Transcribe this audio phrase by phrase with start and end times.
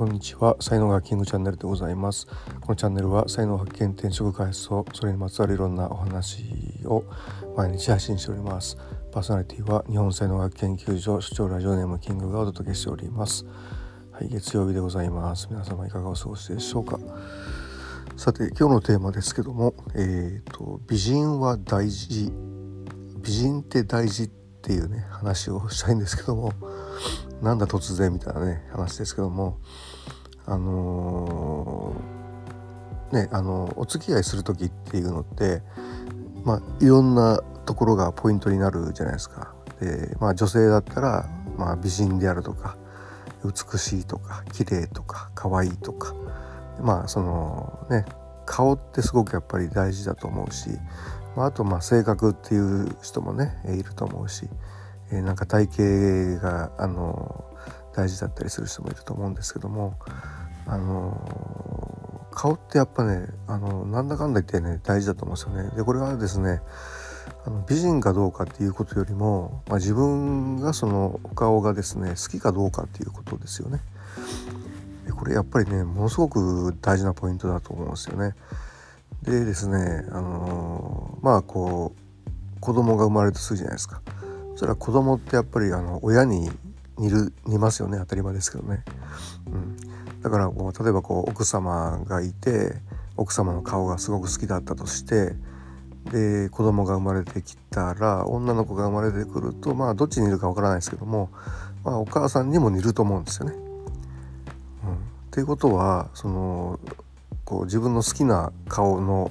[0.00, 0.56] こんにちは。
[0.60, 2.26] 才能がキングチャンネルでございます。
[2.62, 6.42] このチャンネルは才能発見転職開発それにまつわるいろんなお話
[6.86, 7.04] を
[7.54, 8.78] 毎日配信しております。
[9.12, 13.44] パーソナリティは日本才能学研究所主張ラジオネームキングがお届けしております。
[14.10, 15.48] はい月曜日でございます。
[15.50, 16.98] 皆様いかがお過ごしでしょうか。
[18.16, 19.98] さて今日のテーマですけどもえ
[20.40, 22.32] っ、ー、と美人は大事。
[23.22, 24.28] 美人って大事っ
[24.62, 26.54] ていうね話をしたいんですけども。
[27.42, 29.58] なんだ突然みたいなね話ですけども
[30.46, 35.62] あのー、ねあのお付き合いする時っていうのって
[36.44, 39.54] まあいろんなところがポイントになるじゃないですか。
[39.80, 42.76] でまあ女性だったら、まあ、美人であるとか
[43.44, 46.14] 美しいとか綺麗とか可愛いとか
[46.82, 48.04] まあそのね
[48.44, 50.70] 顔ってすごくやっぱり大事だと思うし、
[51.36, 54.48] まあ、あとまあ性格っていう人もねいると思うし
[55.12, 57.44] えー、なんか体型があの
[57.94, 59.98] 大事だったりする人もいると思うんですけども
[60.66, 65.76] あの顔ってやっぱねあのなんだかんだ言ってね大事だと思うんですよね。
[65.76, 66.62] でこれはですね
[67.44, 73.80] あの美人かどうかっていうことよりも、まあ、自分がそのお顔がですね好きかどうかっていうことですよね。
[75.06, 78.34] でこれやっぱりねものすごく大事なポイントだと思うんですよね。
[79.22, 84.02] でですねあのまあこう子供が生まれるとするじゃないですか。
[84.56, 86.50] それは子供ってやっぱりあの親に
[86.98, 88.84] 似る似ますよね当たり前ですけどね。
[89.46, 89.76] うん、
[90.20, 92.74] だからこう例えばこう奥様がいて
[93.16, 95.34] 奥様の顔がすごく好きだったとして
[96.12, 101.30] で子供が生まれてきたら女の子が生まれてくるとまあどっちにいるかわからないですけども、
[101.84, 103.54] まあ、お母さんにも似ると思うんですよね。
[103.54, 104.96] うん、っ
[105.30, 106.80] ていうことはその
[107.44, 109.30] こう自分の好きな顔の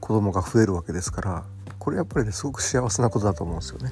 [0.00, 1.44] 子供が増えるわけですから
[1.80, 3.90] これやっぱりねすごく幸せなことだと思うんですよね。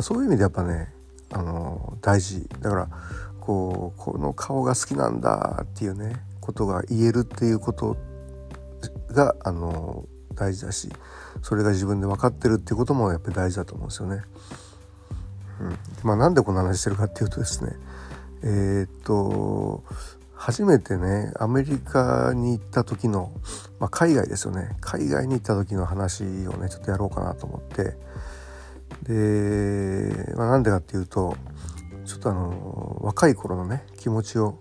[0.00, 0.92] そういう意味でやっぱね
[1.30, 2.88] あの大事だから
[3.40, 7.96] こうこの顔が好きなんだっていうねことが言えるっていうこと
[9.10, 10.88] があの大事だし
[11.42, 14.22] それが自分で分かってるっていうこともやっぱり大事だと思うんですよね。
[15.60, 17.76] うん、まあなんでこんな話してるかっていうとですね
[18.42, 19.84] えー、っと
[20.44, 23.32] 初めてねアメリカに行った時の、
[23.80, 24.76] まあ、海外ですよね。
[24.82, 27.96] 海外に行った時の話をねちょっとやろうかなと思って。
[29.04, 31.34] で、まあ、なんでかっていうと
[32.04, 34.58] ちょっとあの若い頃のね気持ちを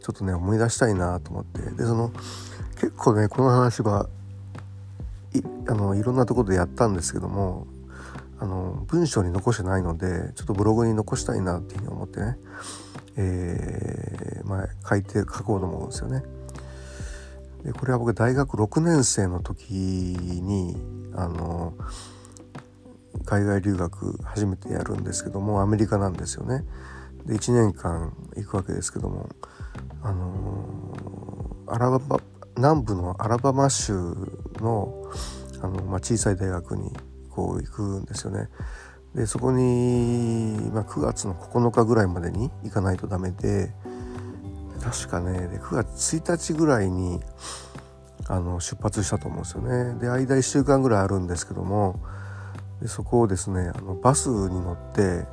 [0.00, 1.60] ちょっとね思い出したいなと思って。
[1.72, 2.10] でその
[2.76, 4.08] 結構ねこの話は
[5.34, 7.66] いあのいろんなところでやったんですけども
[8.40, 12.38] あの文章に残してないのでちょっとブログに残したいなっていうふうに思ってね、
[13.18, 16.22] えー、まあ、書いて書こうと思うんですよね。
[17.64, 20.76] でこれは僕大学6年生の時に
[21.14, 21.74] あの
[23.24, 26.64] 海外留学初めてやるんですけどもアメリカなんですよね。
[27.26, 29.28] で1年間行くわけですけども
[30.02, 30.86] あの、
[31.66, 32.20] アラバ
[32.56, 33.92] 南部のアラバマ州
[34.60, 35.10] の
[35.60, 36.92] あの、まあ、小さい大学に
[37.30, 38.48] こう行くんですよね。
[39.14, 43.72] でそこに、まあ、9月の9日ぐらいまでに行かないとダメで
[44.82, 47.20] 確かねで9月1日ぐらいに
[48.28, 49.98] あの出発したと思うんですよね。
[49.98, 52.00] で間1週間ぐらいあるんですけども
[52.80, 55.26] でそこをですねあのバスに乗って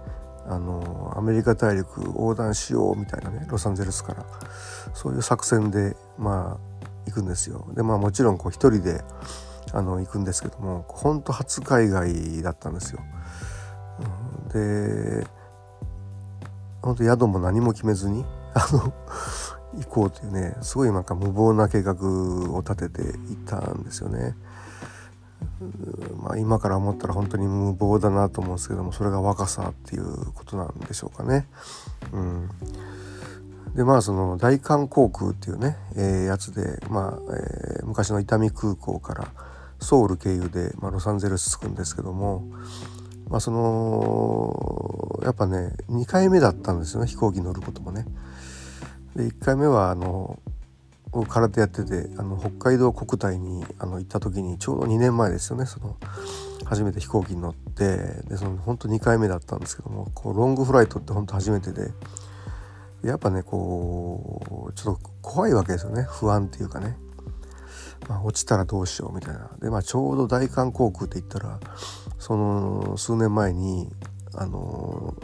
[0.47, 4.25] あのアメリカ大陸横断しようみたいなねロサンゼルスから
[4.93, 6.75] そういう作戦でまあ
[7.05, 7.67] 行くんですよ。
[7.75, 9.03] でまあもちろんこう一人で
[9.73, 13.01] あの行くんですけども本当初海外だったんですよ。
[14.55, 15.27] うん、で
[16.81, 18.93] 本当宿も何も決めずに あの
[19.81, 21.93] 行こうというねすごいなんか無謀な計画
[22.51, 24.35] を立てて行ったんですよね。
[26.21, 31.47] まあ、今から思ったら本当に無謀だなと思うんですけどもそれが若さっていうことなんでしょうかね。
[32.11, 32.49] うん、
[33.75, 39.27] でまあその大韓航空っていうね、えー、やつで、まあえー、昔の伊丹空港から
[39.79, 42.43] ソウル経由で、まあ、ロサンゼルス着くんですけども、
[43.29, 48.05] まあ、そのやっぱね2回目だったんですよね飛行機乗ることもね。
[49.15, 50.39] で1回目はあの
[51.29, 55.95] 空手やっててあの北海道国体にあの行った時にちょうど2年前ですよねその
[56.65, 61.91] 初めて飛行機に乗ってでその本当2回目だったんですけどもこうロングフライトって本当初めてで
[63.03, 66.97] やっぱねこうちょっと怖いわけですよね不安っていうかね、
[68.07, 71.59] まあ、落ちたらどうしようみたいなでまあちょうど大韓航空って言ったら
[72.19, 73.89] その数年前に
[74.35, 75.15] あの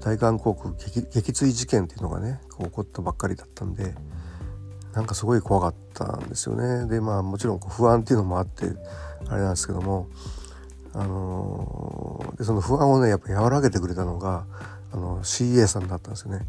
[0.00, 3.94] 大韓航空撃墜事件っていうのがね起こったばっかりだったんで。
[4.94, 6.86] なんかすごい怖かったんですよね。
[6.88, 8.66] でまあもちろん不安っていうのもあって
[9.28, 10.08] あれなんですけども、
[10.92, 14.46] あの、でその不安をねやっぱ和らげてくれたのが
[14.92, 16.46] あの CA さんだったんですよね。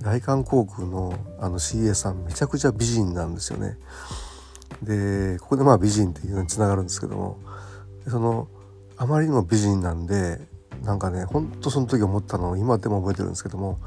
[0.00, 3.76] 大韓航空のあの CA さんめちゃくちゃ美人なんですよね。
[4.82, 7.38] でここでまあ美人っていうのにつながるんですけども
[8.08, 8.48] その
[8.96, 10.40] あまりにも美人なんで
[10.82, 13.80] なんかねほんとその時思ったのを今でも覚えてるんですけども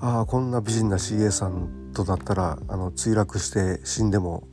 [0.00, 4.44] ああこんな美人な CA さんとだったらあの墜落して死んでも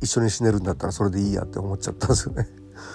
[0.00, 2.48] 一緒に死ねるんだったらそれでいいやって思っちゃったんですよね。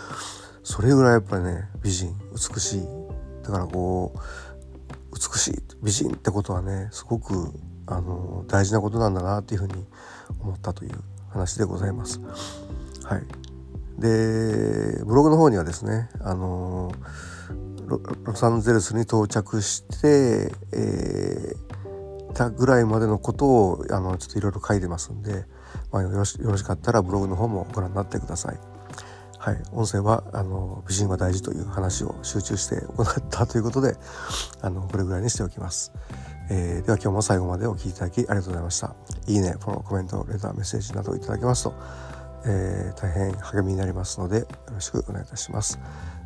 [0.64, 2.88] それぐらいやっぱりね美人美しい
[3.44, 4.20] だからこう
[5.14, 7.52] 美しい美人ってことはねすごく
[7.86, 9.86] あの大事なことなんだなっていうふうに
[10.40, 10.92] 思ったという
[11.34, 12.22] 話でございます。
[13.04, 13.24] はい、
[14.00, 16.94] でブログの方にはですねあの
[17.88, 25.46] ロサンゼルスに到着して、えー、たぐらいまでのことをあのちょっといろいろ書いてますんで、
[25.92, 28.60] まあ、よろしよろしかったらブログの方もご覧になってください。
[29.38, 33.98] はい、音声はあの美人は大事という話を集中して行ったということで
[34.62, 35.92] あのこれぐらいにしておきます、
[36.50, 38.96] えー、では今日も最後までお聴きいただきありがとうございました。
[39.28, 41.74] いいねフォローコメントレターメッセージなどいただけますと、
[42.46, 45.80] えー、大変励みになりますのでよろしくお願いいたします。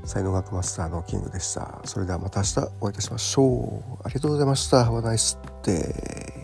[0.06, 1.82] 才能学マスターのキングでした。
[1.86, 4.02] それではまた明日お会いいたしましょう。
[4.04, 4.84] ありがとうございました。
[4.84, 6.37] Have a nice day